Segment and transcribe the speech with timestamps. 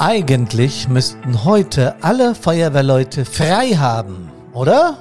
[0.00, 4.96] Eigentlich müssten heute alle Feuerwehrleute frei haben, oder?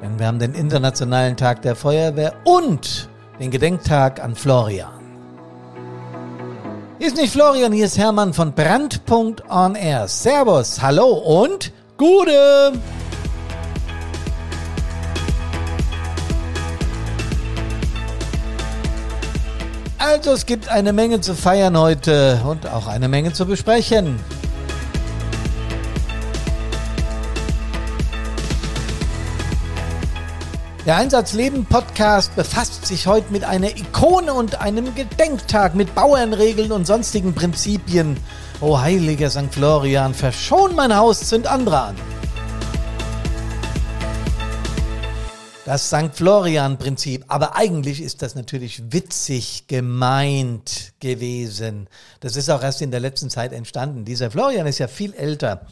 [0.00, 4.88] Denn wir haben den Internationalen Tag der Feuerwehr und den Gedenktag an Florian.
[6.96, 10.08] Hier ist nicht Florian, hier ist Hermann von Brandpunkt.on Air.
[10.08, 11.06] Servus, hallo
[11.42, 12.72] und Gute!
[20.16, 24.18] Also es gibt eine Menge zu feiern heute und auch eine Menge zu besprechen.
[30.86, 36.86] Der Einsatzleben Podcast befasst sich heute mit einer Ikone und einem Gedenktag, mit Bauernregeln und
[36.86, 38.16] sonstigen Prinzipien.
[38.62, 39.52] O heiliger St.
[39.52, 41.96] Florian, verschon mein Haus, zünd andere an.
[45.66, 46.14] Das St.
[46.14, 47.24] Florian-Prinzip.
[47.26, 51.88] Aber eigentlich ist das natürlich witzig gemeint gewesen.
[52.20, 54.04] Das ist auch erst in der letzten Zeit entstanden.
[54.04, 55.66] Dieser Florian ist ja viel älter.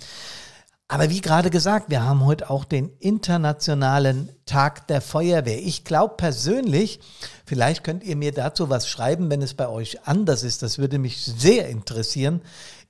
[0.88, 5.62] Aber wie gerade gesagt, wir haben heute auch den Internationalen Tag der Feuerwehr.
[5.62, 6.98] Ich glaube persönlich,
[7.46, 10.64] vielleicht könnt ihr mir dazu was schreiben, wenn es bei euch anders ist.
[10.64, 12.40] Das würde mich sehr interessieren,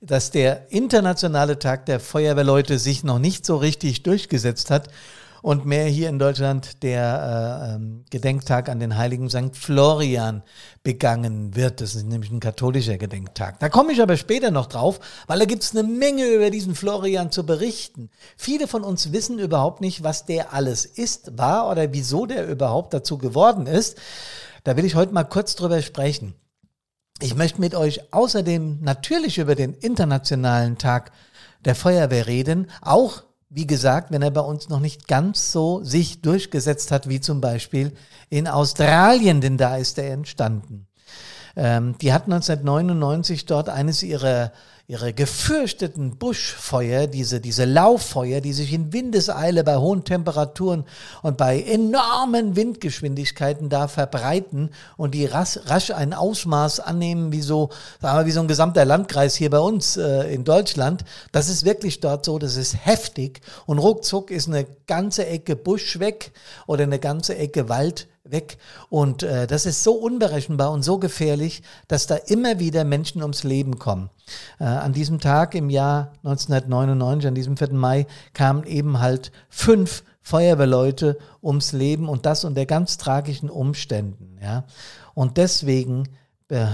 [0.01, 4.89] dass der Internationale Tag der Feuerwehrleute sich noch nicht so richtig durchgesetzt hat
[5.45, 9.55] und mehr hier in Deutschland der äh, ähm, Gedenktag an den heiligen St.
[9.55, 10.41] Florian
[10.81, 11.81] begangen wird.
[11.81, 13.59] Das ist nämlich ein katholischer Gedenktag.
[13.59, 16.73] Da komme ich aber später noch drauf, weil da gibt es eine Menge über diesen
[16.73, 18.09] Florian zu berichten.
[18.35, 22.95] Viele von uns wissen überhaupt nicht, was der alles ist, war oder wieso der überhaupt
[22.95, 23.99] dazu geworden ist.
[24.63, 26.33] Da will ich heute mal kurz drüber sprechen.
[27.21, 31.11] Ich möchte mit euch außerdem natürlich über den Internationalen Tag
[31.65, 36.21] der Feuerwehr reden, auch wie gesagt, wenn er bei uns noch nicht ganz so sich
[36.21, 37.93] durchgesetzt hat, wie zum Beispiel
[38.29, 40.87] in Australien, denn da ist er entstanden.
[41.55, 44.51] Ähm, die hat 1999 dort eines ihrer
[44.87, 50.85] ihre gefürchteten Buschfeuer, diese, diese Lauffeuer, die sich in Windeseile bei hohen Temperaturen
[51.23, 57.69] und bei enormen Windgeschwindigkeiten da verbreiten und die rasch, rasch ein Ausmaß annehmen, wie so,
[57.99, 61.03] sagen wir, wie so ein gesamter Landkreis hier bei uns äh, in Deutschland.
[61.31, 65.97] Das ist wirklich dort so, das ist heftig und ruckzuck ist eine ganze Ecke Busch
[65.97, 66.31] weg
[66.67, 68.57] oder eine ganze Ecke Wald weg.
[68.89, 73.43] Und äh, das ist so unberechenbar und so gefährlich, dass da immer wieder Menschen ums
[73.43, 74.09] Leben kommen.
[74.59, 77.73] Äh, an diesem Tag im Jahr 1999, an diesem 4.
[77.73, 84.39] Mai, kamen eben halt fünf Feuerwehrleute ums Leben und das unter ganz tragischen Umständen.
[84.41, 84.63] Ja.
[85.13, 86.09] Und deswegen
[86.47, 86.65] äh,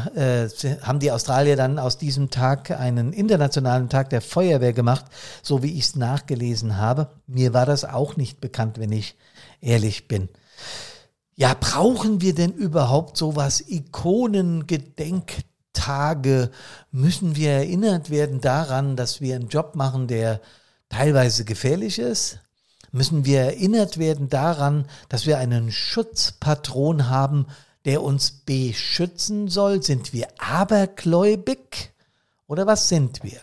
[0.82, 5.06] haben die Australier dann aus diesem Tag einen internationalen Tag der Feuerwehr gemacht,
[5.44, 7.10] so wie ich es nachgelesen habe.
[7.28, 9.18] Mir war das auch nicht bekannt, wenn ich
[9.62, 10.30] ehrlich bin.
[11.36, 13.64] Ja, brauchen wir denn überhaupt sowas?
[13.68, 16.52] Ikonen, Gedenktage?
[16.92, 20.42] Müssen wir erinnert werden daran, dass wir einen Job machen, der
[20.90, 22.40] teilweise gefährlich ist?
[22.92, 27.48] Müssen wir erinnert werden daran, dass wir einen Schutzpatron haben,
[27.86, 29.82] der uns beschützen soll?
[29.82, 31.94] Sind wir abergläubig?
[32.48, 33.40] Oder was sind wir?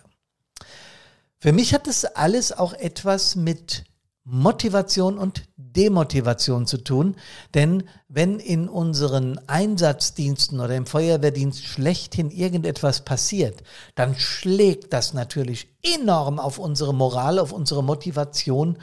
[1.38, 3.84] Für mich hat das alles auch etwas mit
[4.30, 7.16] Motivation und Demotivation zu tun.
[7.54, 13.62] Denn wenn in unseren Einsatzdiensten oder im Feuerwehrdienst schlechthin irgendetwas passiert,
[13.94, 18.76] dann schlägt das natürlich enorm auf unsere Moral, auf unsere Motivation.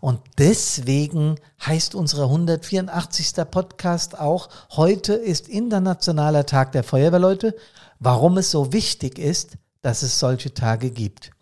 [0.00, 3.34] Und deswegen heißt unsere 184.
[3.50, 7.54] Podcast auch, heute ist Internationaler Tag der Feuerwehrleute,
[7.98, 11.32] warum es so wichtig ist, dass es solche Tage gibt.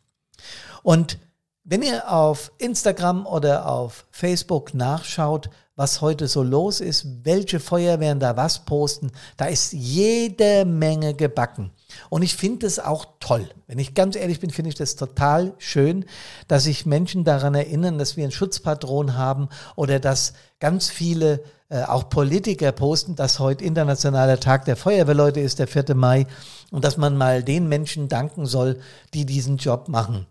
[0.82, 1.18] Und
[1.64, 8.20] wenn ihr auf Instagram oder auf Facebook nachschaut, was heute so los ist, welche Feuerwehren
[8.20, 11.72] da was posten, da ist jede Menge gebacken.
[12.10, 13.48] Und ich finde es auch toll.
[13.66, 16.04] Wenn ich ganz ehrlich bin, finde ich das total schön,
[16.48, 21.82] dass sich Menschen daran erinnern, dass wir einen Schutzpatron haben oder dass ganz viele, äh,
[21.82, 25.94] auch Politiker posten, dass heute internationaler Tag der Feuerwehrleute ist, der 4.
[25.94, 26.26] Mai,
[26.70, 28.80] und dass man mal den Menschen danken soll,
[29.14, 30.26] die diesen Job machen.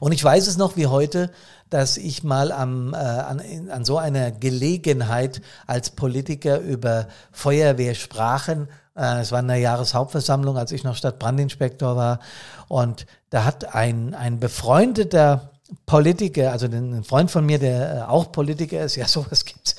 [0.00, 1.30] Und ich weiß es noch wie heute,
[1.70, 8.68] dass ich mal am, äh, an, an so einer Gelegenheit als Politiker über Feuerwehr sprachen.
[8.96, 12.20] Äh, es war eine Jahreshauptversammlung, als ich noch Stadtbrandinspektor war.
[12.68, 15.50] Und da hat ein, ein befreundeter
[15.84, 19.74] Politiker, also ein Freund von mir, der äh, auch Politiker ist, ja, sowas gibt's,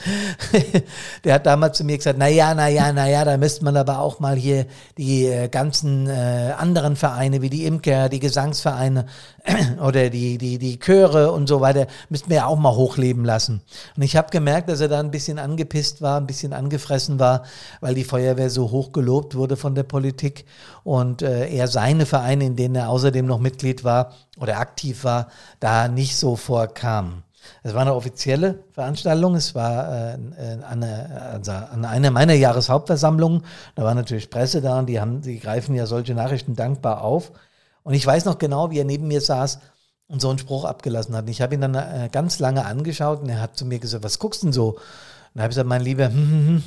[1.23, 3.77] der hat damals zu mir gesagt, na ja, na ja, na ja, da müsste man
[3.77, 4.65] aber auch mal hier
[4.97, 9.05] die äh, ganzen äh, anderen Vereine wie die Imker, die Gesangsvereine
[9.81, 13.61] oder die, die, die Chöre und so weiter, müssten wir ja auch mal hochleben lassen.
[13.95, 17.43] Und ich habe gemerkt, dass er da ein bisschen angepisst war, ein bisschen angefressen war,
[17.79, 20.45] weil die Feuerwehr so hoch gelobt wurde von der Politik
[20.87, 25.27] und äh, er seine Vereine, in denen er außerdem noch Mitglied war oder aktiv war,
[25.59, 27.23] da nicht so vorkam.
[27.61, 29.35] Es war eine offizielle Veranstaltung.
[29.35, 30.17] Es war äh,
[30.65, 33.43] eine, also an einer meiner Jahreshauptversammlungen.
[33.75, 37.33] Da war natürlich Presse da und die, haben, die greifen ja solche Nachrichten dankbar auf.
[37.83, 39.59] Und ich weiß noch genau, wie er neben mir saß
[40.07, 41.23] und so einen Spruch abgelassen hat.
[41.23, 44.05] Und ich habe ihn dann äh, ganz lange angeschaut und er hat zu mir gesagt,
[44.05, 44.69] was guckst du denn so?
[44.69, 44.79] Und
[45.33, 46.63] da habe ich gesagt, mein Lieber, hm, hm, hm,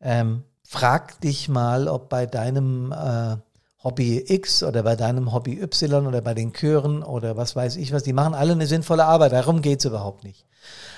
[0.00, 3.36] ähm, frag dich mal, ob bei deinem äh,
[3.84, 7.92] Hobby X oder bei deinem Hobby Y oder bei den Chören oder was weiß ich
[7.92, 10.46] was, die machen alle eine sinnvolle Arbeit, darum geht es überhaupt nicht.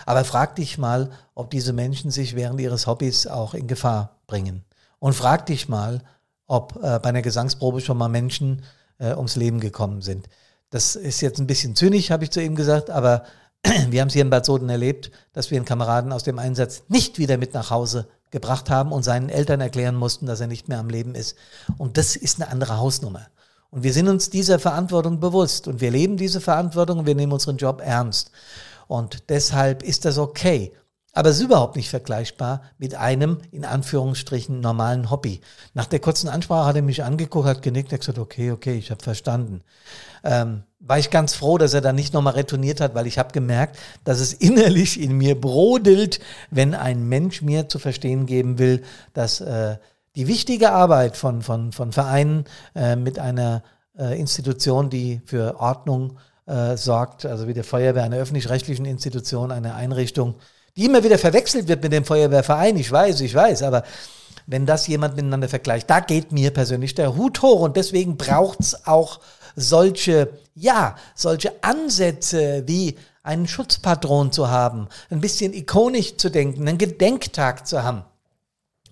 [0.06, 4.64] Aber frag dich mal, ob diese Menschen sich während ihres Hobbys auch in Gefahr bringen.
[4.98, 6.02] Und frag dich mal,
[6.46, 8.62] ob äh, bei einer Gesangsprobe schon mal Menschen
[8.98, 10.28] äh, ums Leben gekommen sind.
[10.70, 13.24] Das ist jetzt ein bisschen zynisch, habe ich zu ihm gesagt, aber
[13.64, 16.84] wir haben es hier in Bad Soden erlebt, dass wir einen Kameraden aus dem Einsatz
[16.88, 20.68] nicht wieder mit nach Hause gebracht haben und seinen Eltern erklären mussten, dass er nicht
[20.68, 21.36] mehr am Leben ist.
[21.78, 23.26] Und das ist eine andere Hausnummer.
[23.70, 27.32] Und wir sind uns dieser Verantwortung bewusst und wir leben diese Verantwortung und wir nehmen
[27.32, 28.30] unseren Job ernst.
[28.88, 30.72] Und deshalb ist das okay.
[31.12, 35.40] Aber es ist überhaupt nicht vergleichbar mit einem, in Anführungsstrichen, normalen Hobby.
[35.74, 38.90] Nach der kurzen Ansprache hat er mich angeguckt, hat genickt, hat gesagt, okay, okay, ich
[38.90, 39.62] habe verstanden.
[40.22, 43.32] Ähm, war ich ganz froh, dass er dann nicht nochmal retourniert hat, weil ich habe
[43.32, 48.82] gemerkt, dass es innerlich in mir brodelt, wenn ein Mensch mir zu verstehen geben will,
[49.12, 49.76] dass äh,
[50.16, 52.44] die wichtige Arbeit von, von, von Vereinen
[52.74, 53.62] äh, mit einer
[53.98, 59.74] äh, Institution, die für Ordnung äh, sorgt, also wie der Feuerwehr, einer öffentlich-rechtlichen Institution, einer
[59.74, 60.36] Einrichtung,
[60.76, 62.76] die immer wieder verwechselt wird mit dem Feuerwehrverein.
[62.76, 63.84] Ich weiß, ich weiß, aber
[64.46, 68.86] wenn das jemand miteinander vergleicht, da geht mir persönlich der Hut hoch und deswegen braucht's
[68.86, 69.20] auch
[69.60, 76.78] solche, ja, solche Ansätze wie einen Schutzpatron zu haben, ein bisschen ikonisch zu denken, einen
[76.78, 78.04] Gedenktag zu haben,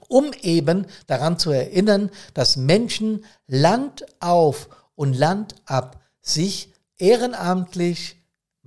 [0.08, 8.18] um eben daran zu erinnern, dass Menschen Land auf und Land ab sich ehrenamtlich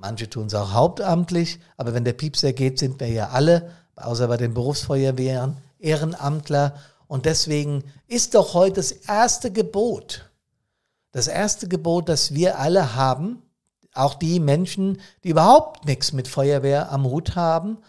[0.02, 4.28] Manche tun es auch hauptamtlich, aber wenn der Piepser geht, sind wir ja alle, außer
[4.28, 6.74] bei den Berufsfeuerwehren, Ehrenamtler.
[7.06, 10.31] Und deswegen ist doch heute das erste Gebot,
[11.12, 13.42] das erste Gebot, das wir alle haben,
[13.94, 17.80] auch die Menschen, die überhaupt nichts mit Feuerwehr am Hut haben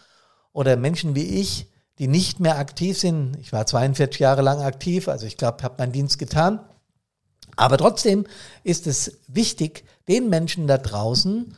[0.52, 3.36] oder Menschen wie ich, die nicht mehr aktiv sind.
[3.40, 6.60] Ich war 42 Jahre lang aktiv, also ich glaube, habe meinen Dienst getan.
[7.54, 8.26] Aber trotzdem
[8.64, 11.54] ist es wichtig, den Menschen da draußen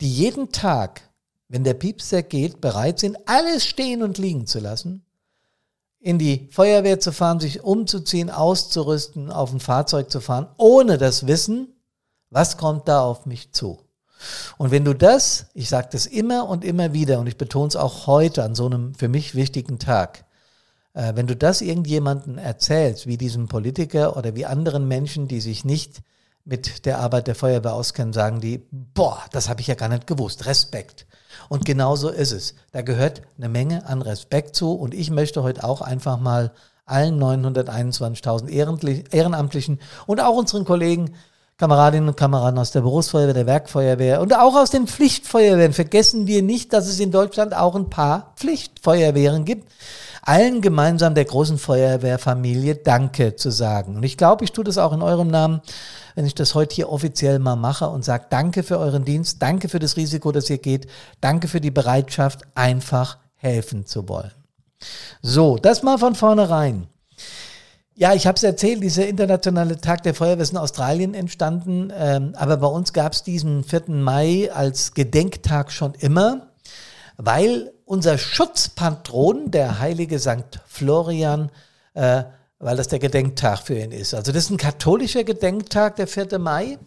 [0.00, 1.02] die jeden Tag,
[1.48, 5.04] wenn der Piepser geht, bereit sind, alles stehen und liegen zu lassen,
[6.00, 11.26] in die Feuerwehr zu fahren, sich umzuziehen, auszurüsten, auf ein Fahrzeug zu fahren, ohne das
[11.26, 11.68] Wissen,
[12.30, 13.78] was kommt da auf mich zu.
[14.58, 17.76] Und wenn du das, ich sage das immer und immer wieder und ich betone es
[17.76, 20.24] auch heute an so einem für mich wichtigen Tag,
[20.94, 25.64] äh, wenn du das irgendjemanden erzählst, wie diesem Politiker oder wie anderen Menschen, die sich
[25.64, 26.02] nicht
[26.44, 30.06] mit der Arbeit der Feuerwehr auskennen, sagen die, boah, das habe ich ja gar nicht
[30.06, 30.46] gewusst.
[30.46, 31.06] Respekt.
[31.48, 32.54] Und genau so ist es.
[32.72, 34.72] Da gehört eine Menge an Respekt zu.
[34.72, 36.52] Und ich möchte heute auch einfach mal
[36.86, 38.48] allen 921.000
[39.12, 41.14] Ehrenamtlichen und auch unseren Kollegen,
[41.56, 45.74] Kameradinnen und Kameraden aus der Berufsfeuerwehr, der Werkfeuerwehr und auch aus den Pflichtfeuerwehren.
[45.74, 49.70] Vergessen wir nicht, dass es in Deutschland auch ein paar Pflichtfeuerwehren gibt.
[50.22, 53.96] Allen gemeinsam der großen Feuerwehrfamilie Danke zu sagen.
[53.96, 55.60] Und ich glaube, ich tue das auch in eurem Namen
[56.14, 59.68] wenn ich das heute hier offiziell mal mache und sage, danke für euren Dienst, danke
[59.68, 60.86] für das Risiko, das ihr geht,
[61.20, 64.32] danke für die Bereitschaft, einfach helfen zu wollen.
[65.22, 66.86] So, das mal von vornherein.
[67.94, 72.34] Ja, ich habe es erzählt, dieser internationale Tag der Feuerwehr ist in Australien entstanden, ähm,
[72.34, 73.88] aber bei uns gab es diesen 4.
[73.88, 76.46] Mai als Gedenktag schon immer,
[77.18, 80.60] weil unser Schutzpatron, der heilige St.
[80.66, 81.50] Florian,
[81.92, 82.22] äh,
[82.60, 84.14] weil das der Gedenktag für ihn ist.
[84.14, 86.38] Also das ist ein katholischer Gedenktag, der 4.
[86.38, 86.78] Mai.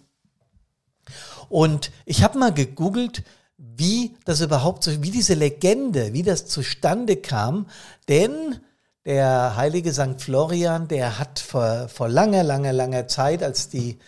[1.50, 3.24] Und ich habe mal gegoogelt,
[3.58, 7.68] wie das überhaupt, wie diese Legende, wie das zustande kam.
[8.08, 8.60] Denn
[9.06, 10.20] der heilige St.
[10.22, 14.00] Florian, der hat vor, vor langer, langer, langer Zeit, als die,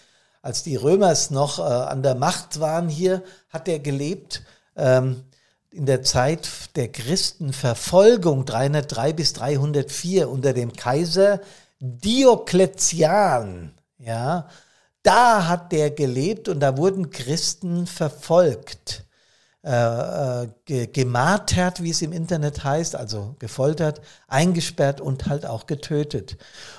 [0.44, 4.44] als die Römers noch äh, an der Macht waren hier, hat er gelebt.
[4.78, 5.24] Ähm,
[5.76, 11.42] in der Zeit der Christenverfolgung 303 bis 304 unter dem Kaiser
[11.80, 14.48] Diokletian, ja,
[15.04, 19.06] da hat der gelebt und da wurden Christen verfolgt.
[19.66, 26.38] äh, ge gemartert, wie es im Internet heißt, also gefoltert, eingesperrt und halt auch getötet.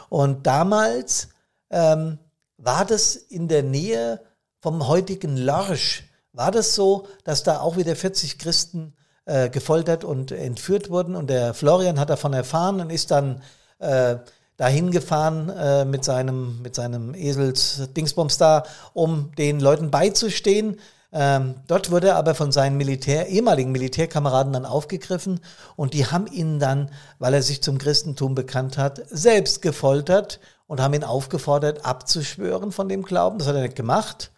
[0.09, 1.29] Und damals
[1.71, 2.19] ähm,
[2.59, 4.21] war das in der Nähe
[4.61, 6.05] vom heutigen Lorsch,
[6.37, 8.93] war das so, dass da auch wieder 40 Christen
[9.25, 11.17] äh, gefoltert und entführt wurden.
[11.17, 13.43] Und der Florian hat davon erfahren und ist dann
[13.79, 14.17] äh,
[14.57, 20.79] dahin gefahren äh, mit seinem, mit seinem Esels Dingsbums da, um den Leuten beizustehen.
[21.13, 25.41] Ähm, dort wurde er aber von seinen Militär, ehemaligen Militärkameraden dann aufgegriffen
[25.77, 30.81] und die haben ihn dann, weil er sich zum Christentum bekannt hat, selbst gefoltert und
[30.81, 33.39] haben ihn aufgefordert, abzuschwören von dem Glauben.
[33.39, 34.31] Das hat er nicht gemacht.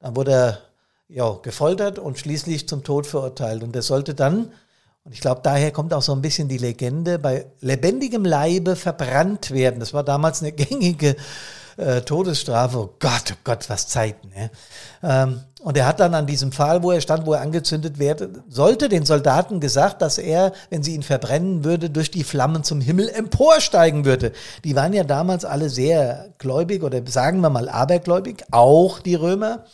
[0.00, 0.58] Dann wurde er
[1.08, 3.62] ja, gefoltert und schließlich zum Tod verurteilt.
[3.62, 4.52] Und er sollte dann,
[5.04, 9.50] und ich glaube, daher kommt auch so ein bisschen die Legende, bei lebendigem Leibe verbrannt
[9.50, 9.80] werden.
[9.80, 11.16] Das war damals eine gängige
[11.78, 12.78] äh, Todesstrafe.
[12.78, 14.28] Oh Gott, oh Gott, was Zeiten.
[14.28, 14.50] Ne?
[15.02, 18.42] Ähm, und er hat dann an diesem Pfahl, wo er stand, wo er angezündet werden
[18.48, 22.80] sollte, den Soldaten gesagt, dass er, wenn sie ihn verbrennen würde, durch die Flammen zum
[22.80, 24.32] Himmel emporsteigen würde.
[24.64, 29.64] Die waren ja damals alle sehr gläubig oder sagen wir mal abergläubig, auch die Römer.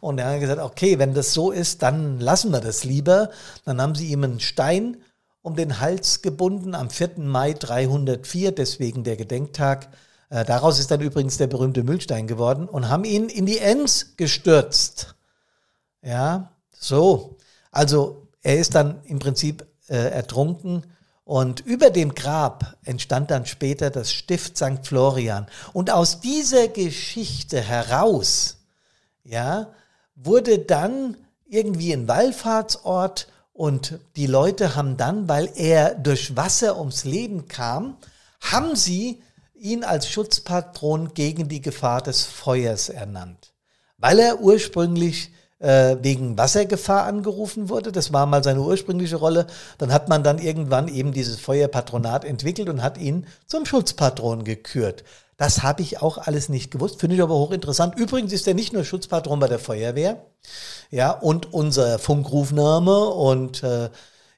[0.00, 3.30] Und er hat gesagt, okay, wenn das so ist, dann lassen wir das lieber.
[3.64, 4.96] Dann haben sie ihm einen Stein
[5.42, 7.12] um den Hals gebunden am 4.
[7.18, 9.88] Mai 304, deswegen der Gedenktag.
[10.28, 14.16] Äh, daraus ist dann übrigens der berühmte Müllstein geworden und haben ihn in die Enns
[14.16, 15.14] gestürzt.
[16.02, 17.36] Ja, so.
[17.70, 20.84] Also er ist dann im Prinzip äh, ertrunken
[21.24, 24.84] und über dem Grab entstand dann später das Stift St.
[24.84, 25.46] Florian.
[25.72, 28.56] Und aus dieser Geschichte heraus,
[29.22, 29.72] ja,
[30.22, 37.04] wurde dann irgendwie ein Wallfahrtsort und die Leute haben dann, weil er durch Wasser ums
[37.04, 37.96] Leben kam,
[38.40, 39.22] haben sie
[39.54, 43.52] ihn als Schutzpatron gegen die Gefahr des Feuers ernannt.
[43.98, 47.92] Weil er ursprünglich äh, wegen Wassergefahr angerufen wurde.
[47.92, 49.46] Das war mal seine ursprüngliche Rolle.
[49.78, 55.04] Dann hat man dann irgendwann eben dieses Feuerpatronat entwickelt und hat ihn zum Schutzpatron gekürt.
[55.36, 57.98] Das habe ich auch alles nicht gewusst, finde ich aber hochinteressant.
[57.98, 60.26] Übrigens ist er nicht nur Schutzpatron bei der Feuerwehr,
[60.90, 63.88] ja, und unser Funkrufname und äh,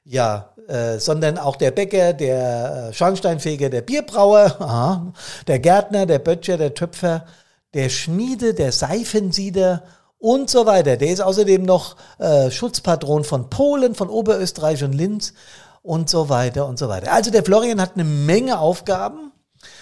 [0.05, 5.13] ja, äh, sondern auch der Bäcker, der äh, Schornsteinfeger, der Bierbrauer, aha,
[5.47, 7.25] der Gärtner, der Böttcher, der Töpfer,
[7.73, 9.83] der Schmiede, der Seifensieder
[10.23, 10.95] und so weiter.
[10.95, 15.33] Der ist außerdem noch äh, Schutzpatron von Polen, von Oberösterreich und Linz
[15.81, 17.11] und so weiter und so weiter.
[17.11, 19.33] Also der Florian hat eine Menge Aufgaben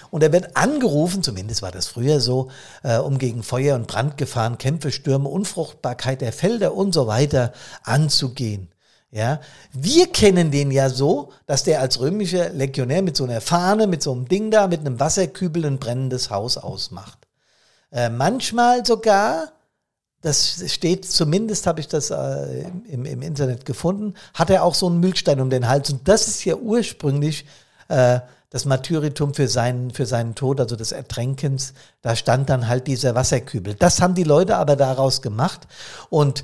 [0.10, 2.50] und er wird angerufen, zumindest war das früher so,
[2.82, 8.70] äh, um gegen Feuer und Brandgefahren, Kämpfe, Stürme, Unfruchtbarkeit der Felder und so weiter anzugehen.
[9.12, 9.42] Ja,
[9.74, 14.02] wir kennen den ja so, dass der als römischer Legionär mit so einer Fahne, mit
[14.02, 17.28] so einem Ding da, mit einem Wasserkübel ein brennendes Haus ausmacht.
[17.92, 19.52] Äh, manchmal sogar
[20.22, 24.88] das steht, zumindest habe ich das äh, im, im, Internet gefunden, hat er auch so
[24.88, 25.90] einen Mühlstein um den Hals.
[25.92, 27.46] Und das ist ja ursprünglich
[27.88, 28.20] äh,
[28.52, 31.74] das Martyritum für seinen, für seinen Tod, also des Ertränkens.
[32.02, 33.74] Da stand dann halt dieser Wasserkübel.
[33.74, 35.62] Das haben die Leute aber daraus gemacht.
[36.10, 36.44] Und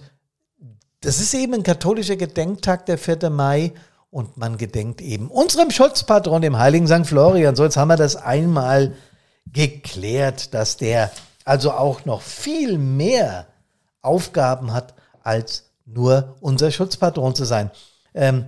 [1.02, 3.30] das ist eben ein katholischer Gedenktag, der 4.
[3.30, 3.74] Mai.
[4.10, 7.06] Und man gedenkt eben unserem Schutzpatron, dem heiligen St.
[7.06, 7.56] Florian.
[7.56, 8.96] So, jetzt haben wir das einmal
[9.46, 11.12] geklärt, dass der
[11.44, 13.48] also auch noch viel mehr
[14.08, 17.70] Aufgaben hat, als nur unser Schutzpatron zu sein.
[18.14, 18.46] Ähm,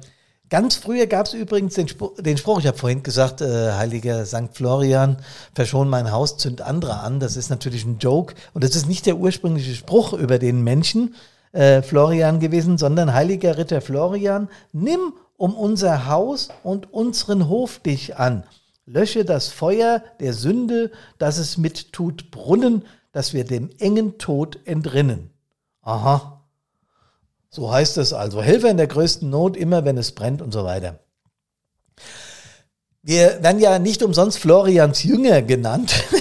[0.49, 4.25] ganz früher gab es übrigens den, Spruch, den Spruch ich habe vorhin gesagt, äh, heiliger
[4.25, 4.49] St.
[4.53, 5.17] Florian,
[5.53, 7.19] verschon mein Haus, zünd andere an.
[7.19, 11.15] Das ist natürlich ein Joke und das ist nicht der ursprüngliche Spruch über den Menschen
[11.51, 18.17] äh, Florian gewesen, sondern heiliger Ritter Florian, nimm um unser Haus und unseren Hof dich
[18.17, 18.43] an.
[18.85, 24.59] Lösche das Feuer der Sünde, dass es mit tut Brunnen, dass wir dem engen Tod
[24.65, 25.29] entrinnen.
[25.89, 26.43] Aha.
[27.49, 28.43] So heißt es also.
[28.43, 30.99] Helfer in der größten Not, immer wenn es brennt und so weiter.
[33.01, 35.93] Wir werden ja nicht umsonst Florians Jünger genannt.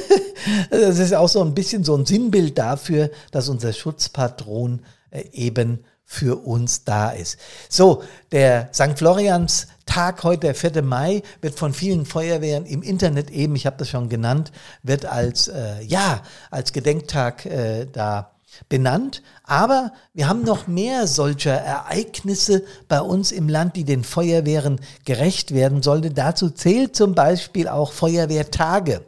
[0.70, 5.84] Das ist auch so ein bisschen so ein Sinnbild dafür, dass unser Schutzpatron äh, eben
[6.04, 7.38] für uns da ist.
[7.68, 8.96] So, der St.
[8.96, 10.80] Florians Tag heute, der 4.
[10.82, 15.48] Mai, wird von vielen Feuerwehren im Internet eben, ich habe das schon genannt, wird als,
[15.48, 18.38] äh, ja, als Gedenktag äh, da
[18.69, 19.23] benannt.
[19.45, 25.55] Aber wir haben noch mehr solcher Ereignisse bei uns im Land, die den Feuerwehren gerecht
[25.55, 26.14] werden sollten.
[26.14, 29.02] Dazu zählt zum Beispiel auch Feuerwehrtage.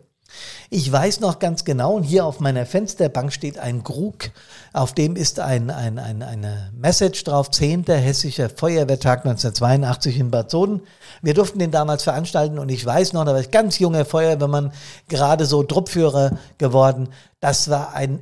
[0.69, 4.31] Ich weiß noch ganz genau, und hier auf meiner Fensterbank steht ein Krug,
[4.73, 7.87] auf dem ist ein, ein, ein, eine Message drauf, 10.
[7.87, 10.83] Hessischer Feuerwehrtag 1982 in Bad Soden.
[11.23, 14.73] Wir durften den damals veranstalten und ich weiß noch, da war ich ganz junger Feuerwehrmann,
[15.09, 17.09] gerade so Truppführer geworden.
[17.41, 18.21] Das war ein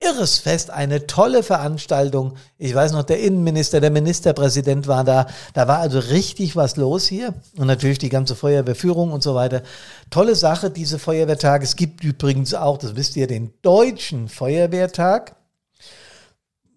[0.00, 2.36] irres Fest, eine tolle Veranstaltung.
[2.58, 5.26] Ich weiß noch, der Innenminister, der Ministerpräsident war da.
[5.52, 7.34] Da war also richtig was los hier.
[7.56, 9.62] Und natürlich die ganze Feuerwehrführung und so weiter.
[10.08, 11.64] Tolle Sache, diese Feuerwehrtage.
[11.64, 15.36] Es gibt übrigens auch, das wisst ihr, den Deutschen Feuerwehrtag.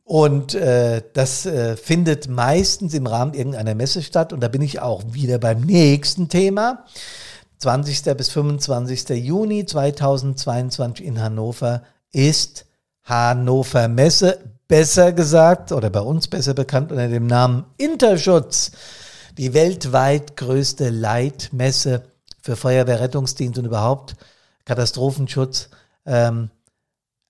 [0.03, 4.33] Und äh, das äh, findet meistens im Rahmen irgendeiner Messe statt.
[4.33, 6.85] Und da bin ich auch wieder beim nächsten Thema.
[7.59, 8.17] 20.
[8.17, 9.09] bis 25.
[9.25, 12.65] Juni 2022 in Hannover ist
[13.03, 18.71] Hannover Messe, besser gesagt oder bei uns besser bekannt unter dem Namen Interschutz,
[19.37, 22.03] die weltweit größte Leitmesse
[22.41, 24.15] für Feuerwehrrettungsdienst und überhaupt
[24.65, 25.69] Katastrophenschutz.
[26.05, 26.49] Ähm,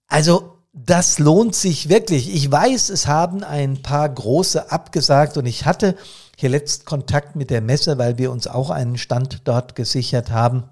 [0.07, 2.33] also das lohnt sich wirklich.
[2.33, 5.95] Ich weiß, es haben ein paar große abgesagt und ich hatte
[6.35, 10.63] hier letzt Kontakt mit der Messe, weil wir uns auch einen Stand dort gesichert haben.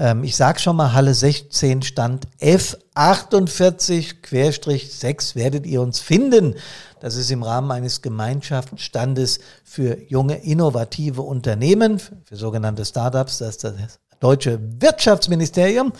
[0.00, 6.54] Ähm, ich sage schon mal, Halle 16 Stand F48-6 werdet ihr uns finden.
[7.00, 13.36] Das ist im Rahmen eines Gemeinschaftsstandes für junge, innovative Unternehmen, für sogenannte Startups.
[13.38, 13.74] Das ist das
[14.20, 15.92] deutsche Wirtschaftsministerium.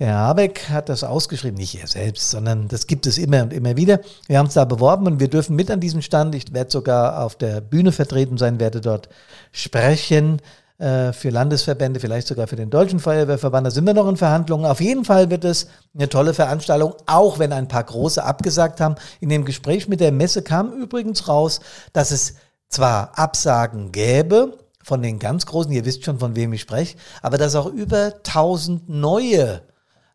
[0.00, 3.52] Der Herr Habeck hat das ausgeschrieben, nicht er selbst, sondern das gibt es immer und
[3.52, 4.00] immer wieder.
[4.26, 6.34] Wir haben es da beworben und wir dürfen mit an diesem Stand.
[6.34, 9.08] Ich werde sogar auf der Bühne vertreten sein, werde dort
[9.52, 10.40] sprechen.
[10.80, 13.66] Äh, für Landesverbände, vielleicht sogar für den Deutschen Feuerwehrverband.
[13.66, 14.64] Da sind wir noch in Verhandlungen.
[14.64, 18.94] Auf jeden Fall wird es eine tolle Veranstaltung, auch wenn ein paar große abgesagt haben.
[19.20, 21.60] In dem Gespräch mit der Messe kam übrigens raus,
[21.92, 22.36] dass es
[22.70, 27.36] zwar Absagen gäbe von den ganz großen, ihr wisst schon, von wem ich spreche, aber
[27.36, 29.60] dass auch über 1000 neue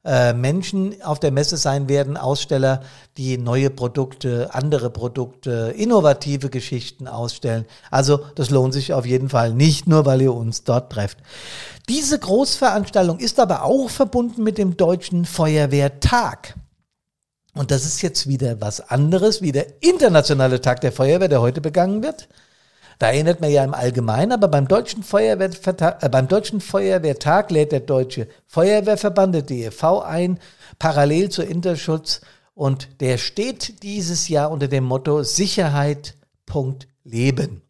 [0.06, 2.84] äh, Menschen auf der Messe sein werden, Aussteller,
[3.18, 7.66] die neue Produkte, andere Produkte, innovative Geschichten ausstellen.
[7.90, 11.18] Also das lohnt sich auf jeden Fall, nicht nur, weil ihr uns dort trefft.
[11.90, 16.56] Diese Großveranstaltung ist aber auch verbunden mit dem Deutschen Feuerwehrtag.
[17.56, 21.62] Und das ist jetzt wieder was anderes, wie der internationale Tag der Feuerwehr, der heute
[21.62, 22.28] begangen wird.
[23.00, 27.72] Da erinnert man ja im Allgemeinen, aber beim Deutschen, Feuerwehrtag, äh, beim Deutschen Feuerwehrtag lädt
[27.72, 30.40] der Deutsche Feuerwehrverband, der DEV, ein,
[30.80, 32.22] parallel zur Interschutz.
[32.54, 36.16] Und der steht dieses Jahr unter dem Motto Sicherheit.
[37.04, 37.62] Leben.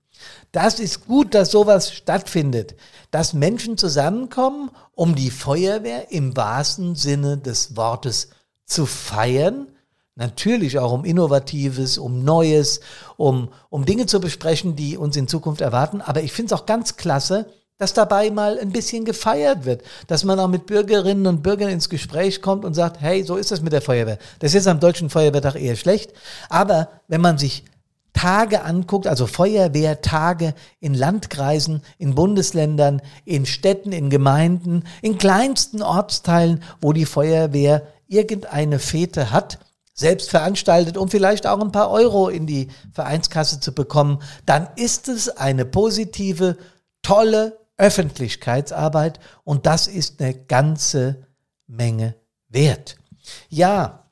[0.52, 2.76] Das ist gut, dass sowas stattfindet,
[3.12, 8.30] dass Menschen zusammenkommen, um die Feuerwehr im wahrsten Sinne des Wortes
[8.66, 9.68] zu feiern
[10.16, 12.80] Natürlich auch um Innovatives, um Neues,
[13.18, 16.02] um, um Dinge zu besprechen, die uns in Zukunft erwarten.
[16.02, 17.48] Aber ich finde es auch ganz klasse,
[17.78, 21.90] dass dabei mal ein bisschen gefeiert wird, dass man auch mit Bürgerinnen und Bürgern ins
[21.90, 24.18] Gespräch kommt und sagt, hey, so ist das mit der Feuerwehr.
[24.40, 26.14] Das ist am Deutschen Feuerwehrtag eher schlecht,
[26.50, 27.66] aber wenn man sich
[28.14, 36.64] Tage anguckt, also Feuerwehrtage in Landkreisen, in Bundesländern, in Städten, in Gemeinden, in kleinsten Ortsteilen,
[36.80, 39.60] wo die Feuerwehr irgendeine Fete hat,
[39.96, 45.08] selbst veranstaltet, um vielleicht auch ein paar Euro in die Vereinskasse zu bekommen, dann ist
[45.08, 46.58] es eine positive,
[47.02, 51.26] tolle Öffentlichkeitsarbeit und das ist eine ganze
[51.66, 52.16] Menge
[52.50, 52.98] wert.
[53.50, 54.05] Ja,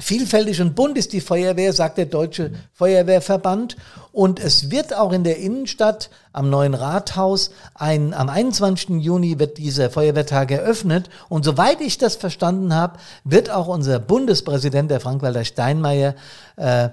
[0.00, 3.76] Vielfältig und bunt ist die Feuerwehr, sagt der Deutsche Feuerwehrverband.
[4.12, 9.02] Und es wird auch in der Innenstadt am neuen Rathaus ein, am 21.
[9.02, 11.10] Juni wird dieser Feuerwehrtag eröffnet.
[11.28, 16.14] Und soweit ich das verstanden habe, wird auch unser Bundespräsident, der Frank-Walter Steinmeier,
[16.56, 16.88] äh,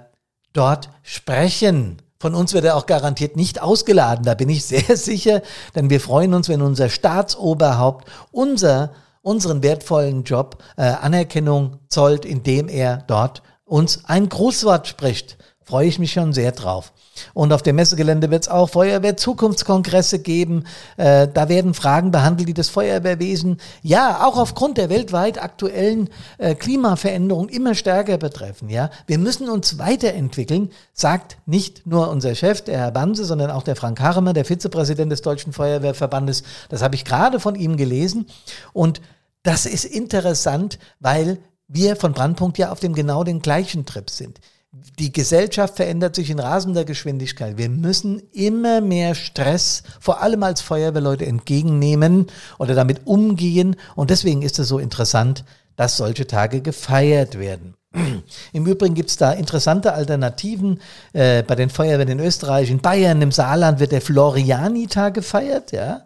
[0.52, 2.02] dort sprechen.
[2.20, 5.42] Von uns wird er auch garantiert nicht ausgeladen, da bin ich sehr sicher,
[5.76, 8.92] denn wir freuen uns, wenn unser Staatsoberhaupt unser
[9.28, 15.38] unseren wertvollen Job äh, Anerkennung zollt, indem er dort uns ein Grußwort spricht.
[15.68, 16.94] Freue ich mich schon sehr drauf.
[17.34, 20.64] Und auf dem Messegelände wird es auch Feuerwehr-Zukunftskongresse geben.
[20.96, 26.56] Äh, da werden Fragen behandelt, die das Feuerwehrwesen ja auch aufgrund der weltweit aktuellen äh,
[26.56, 28.70] Klimaveränderung immer stärker betreffen.
[28.70, 33.64] Ja, wir müssen uns weiterentwickeln, sagt nicht nur unser Chef, der Herr Banse, sondern auch
[33.64, 36.44] der Frank Harmer, der Vizepräsident des Deutschen Feuerwehrverbandes.
[36.70, 38.28] Das habe ich gerade von ihm gelesen.
[38.72, 39.02] Und
[39.48, 41.38] das ist interessant, weil
[41.70, 44.42] wir von Brandpunkt ja auf dem genau den gleichen Trip sind.
[45.00, 47.58] Die Gesellschaft verändert sich in rasender Geschwindigkeit.
[47.58, 52.28] Wir müssen immer mehr Stress, vor allem als Feuerwehrleute, entgegennehmen
[52.60, 53.78] oder damit umgehen.
[53.96, 55.46] Und deswegen ist es so interessant,
[55.78, 57.76] dass solche Tage gefeiert werden.
[58.52, 60.82] Im Übrigen gibt es da interessante Alternativen.
[61.14, 65.72] Äh, bei den Feuerwehren in Österreich, in Bayern, im Saarland wird der Floriani-Tag gefeiert.
[65.72, 66.02] Ja?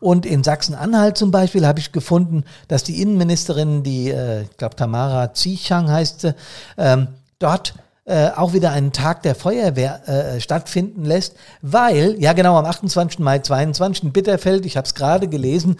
[0.00, 4.76] Und in Sachsen-Anhalt zum Beispiel habe ich gefunden, dass die Innenministerin, die, äh, ich glaube
[4.76, 6.34] Tamara Zichang heißt sie,
[6.78, 7.08] ähm,
[7.38, 7.74] dort
[8.06, 13.20] äh, auch wieder einen Tag der Feuerwehr äh, stattfinden lässt, weil, ja genau, am 28.
[13.20, 15.76] Mai 22 in Bitterfeld, ich habe es gerade gelesen,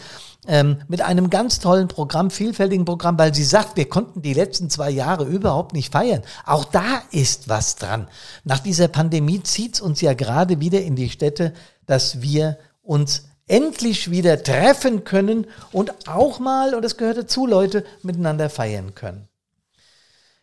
[0.47, 4.71] ähm, mit einem ganz tollen Programm, vielfältigen Programm, weil sie sagt, wir konnten die letzten
[4.71, 6.23] zwei Jahre überhaupt nicht feiern.
[6.47, 8.07] Auch da ist was dran.
[8.45, 11.53] Nach dieser Pandemie zieht's uns ja gerade wieder in die Städte,
[11.87, 17.85] dass wir uns endlich wieder treffen können und auch mal, und das gehört dazu, Leute,
[18.03, 19.29] miteinander feiern können.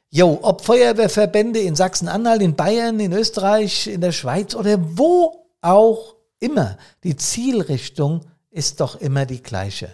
[0.10, 6.16] Jo, ob Feuerwehrverbände in Sachsen-Anhalt, in Bayern, in Österreich, in der Schweiz oder wo auch
[6.40, 9.90] immer, die Zielrichtung ist doch immer die gleiche.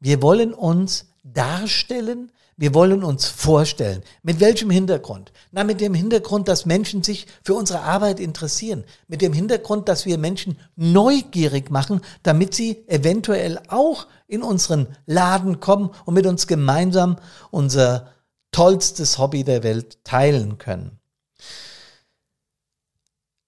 [0.00, 4.02] Wir wollen uns darstellen, wir wollen uns vorstellen.
[4.22, 5.32] Mit welchem Hintergrund?
[5.50, 8.84] Na, mit dem Hintergrund, dass Menschen sich für unsere Arbeit interessieren.
[9.08, 15.60] Mit dem Hintergrund, dass wir Menschen neugierig machen, damit sie eventuell auch in unseren Laden
[15.60, 17.16] kommen und mit uns gemeinsam
[17.50, 18.08] unser
[18.52, 21.00] tollstes Hobby der Welt teilen können.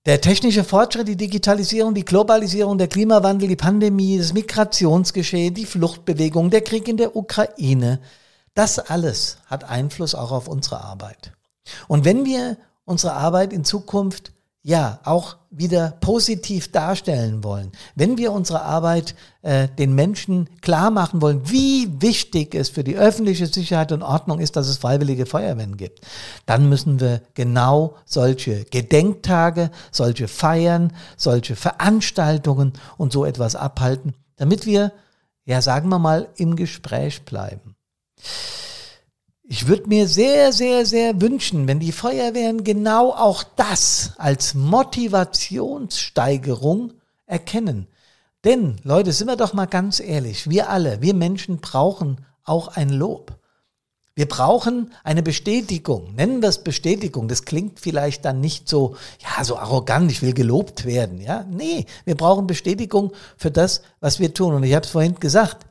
[0.05, 6.51] Der technische Fortschritt, die Digitalisierung, die Globalisierung, der Klimawandel, die Pandemie, das Migrationsgeschehen, die Fluchtbewegung,
[6.51, 8.01] der Krieg in der Ukraine,
[8.57, 11.33] das alles hat Einfluss auch auf unsere Arbeit.
[11.89, 18.33] Und wenn wir unsere Arbeit in Zukunft ja auch wieder positiv darstellen wollen, wenn wir
[18.33, 23.93] unsere Arbeit äh, den Menschen klar machen wollen, wie wichtig es für die öffentliche Sicherheit
[23.93, 26.01] und Ordnung ist, dass es freiwillige Feuerwehren gibt,
[26.47, 34.67] dann müssen wir genau solche Gedenktage, solche Feiern, solche Veranstaltungen und so etwas abhalten, damit
[34.67, 34.93] wir,
[35.45, 37.76] ja sagen wir mal, im Gespräch bleiben.
[39.49, 46.95] Ich würde mir sehr, sehr, sehr wünschen, wenn die Feuerwehren genau auch das als Motivationssteigerung
[47.27, 47.87] erkennen.
[48.45, 52.91] Denn, Leute, sind wir doch mal ganz ehrlich, wir alle, wir Menschen brauchen auch ein
[52.91, 53.39] Lob.
[54.17, 56.15] Wir brauchen eine Bestätigung.
[56.15, 57.29] Nennen wir es Bestätigung.
[57.29, 61.21] Das klingt vielleicht dann nicht so, ja, so arrogant, ich will gelobt werden.
[61.21, 64.55] Ja, nee, wir brauchen Bestätigung für das, was wir tun.
[64.55, 65.67] Und ich habe es vorhin gesagt,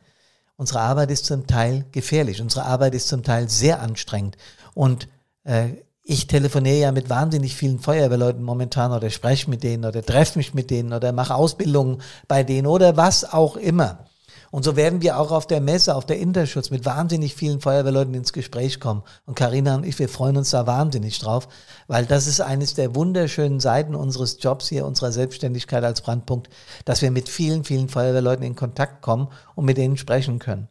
[0.58, 2.41] Unsere Arbeit ist zum Teil gefährlich.
[2.41, 4.38] Unsere Arbeit ist zum Teil sehr anstrengend.
[4.74, 5.08] Und
[5.44, 5.70] äh,
[6.04, 10.54] ich telefoniere ja mit wahnsinnig vielen Feuerwehrleuten momentan oder spreche mit denen oder treffe mich
[10.54, 14.06] mit denen oder mache Ausbildungen bei denen oder was auch immer.
[14.52, 18.13] Und so werden wir auch auf der Messe, auf der Interschutz mit wahnsinnig vielen Feuerwehrleuten
[18.13, 19.04] ins Gespräch kommen.
[19.26, 21.48] Und Karina und ich, wir freuen uns da wahnsinnig drauf,
[21.88, 26.50] weil das ist eines der wunderschönen Seiten unseres Jobs hier, unserer Selbstständigkeit als Brandpunkt,
[26.86, 30.69] dass wir mit vielen, vielen Feuerwehrleuten in Kontakt kommen und mit denen sprechen können.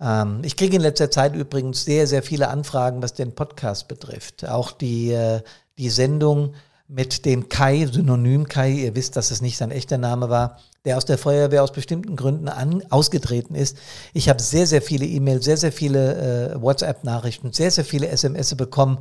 [0.00, 4.46] Ähm, ich kriege in letzter Zeit übrigens sehr, sehr viele Anfragen, was den Podcast betrifft.
[4.48, 5.42] Auch die, äh,
[5.78, 6.54] die Sendung
[6.92, 10.98] mit dem Kai, Synonym Kai, ihr wisst, dass es nicht sein echter Name war, der
[10.98, 13.78] aus der Feuerwehr aus bestimmten Gründen an, ausgetreten ist.
[14.12, 18.54] Ich habe sehr, sehr viele E-Mails, sehr, sehr viele äh, WhatsApp-Nachrichten, sehr, sehr viele SMS
[18.56, 18.98] bekommen,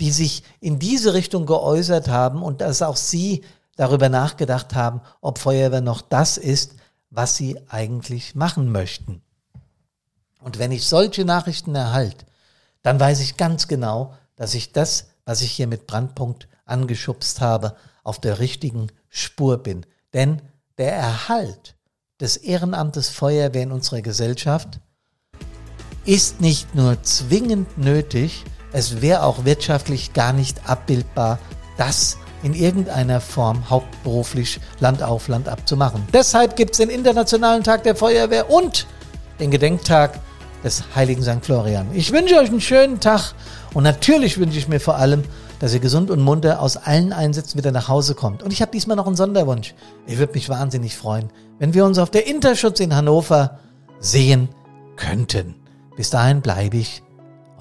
[0.00, 3.44] die sich in diese Richtung geäußert haben und dass auch sie
[3.76, 6.76] darüber nachgedacht haben, ob Feuerwehr noch das ist,
[7.10, 9.20] was sie eigentlich machen möchten.
[10.40, 12.24] Und wenn ich solche Nachrichten erhalte,
[12.82, 17.76] dann weiß ich ganz genau, dass ich das, was ich hier mit Brandpunkt angeschubst habe,
[18.02, 19.86] auf der richtigen Spur bin.
[20.12, 20.42] Denn
[20.78, 21.76] der Erhalt
[22.20, 24.80] des Ehrenamtes Feuerwehr in unserer Gesellschaft
[26.04, 31.38] ist nicht nur zwingend nötig, es wäre auch wirtschaftlich gar nicht abbildbar,
[31.76, 36.06] das in irgendeiner Form hauptberuflich Land auf Land ab zu machen.
[36.12, 38.86] Deshalb gibt es den Internationalen Tag der Feuerwehr und
[39.40, 40.20] den Gedenktag
[40.62, 41.42] des heiligen St.
[41.42, 41.86] Florian.
[41.94, 43.34] Ich wünsche euch einen schönen Tag
[43.72, 45.24] und natürlich wünsche ich mir vor allem,
[45.60, 48.42] dass ihr gesund und munter aus allen Einsätzen wieder nach Hause kommt.
[48.42, 49.74] Und ich habe diesmal noch einen Sonderwunsch.
[50.06, 53.58] Ich würde mich wahnsinnig freuen, wenn wir uns auf der Interschutz in Hannover
[54.00, 54.48] sehen
[54.96, 55.54] könnten.
[55.96, 57.02] Bis dahin bleibe ich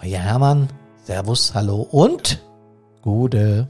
[0.02, 0.70] euer Hermann.
[1.04, 2.42] Servus, hallo und
[3.02, 3.68] Gute.